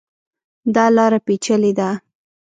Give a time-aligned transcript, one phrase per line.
[0.75, 1.89] دا لاره پېچلې ده.